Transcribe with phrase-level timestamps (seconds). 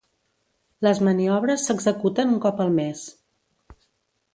[0.87, 3.05] Les maniobres s'executen un cop al mes.